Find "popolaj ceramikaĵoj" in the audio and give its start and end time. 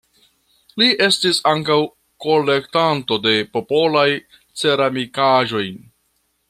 3.59-5.65